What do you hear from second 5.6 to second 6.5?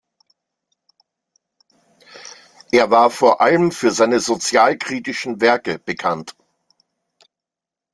bekannt.